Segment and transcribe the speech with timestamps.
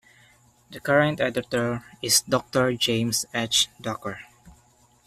[0.71, 3.67] The current editor is Doctor James H.
[3.79, 4.21] Ducker.